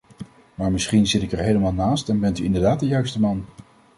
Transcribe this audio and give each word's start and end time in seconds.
Maar 0.55 0.71
misschien 0.71 1.07
zit 1.07 1.21
ik 1.21 1.31
er 1.31 1.37
helemaal 1.39 1.73
naast 1.73 2.09
en 2.09 2.19
bent 2.19 2.39
u 2.39 2.43
inderdaad 2.43 2.79
de 2.79 2.87
juiste 2.87 3.19
man. 3.19 3.45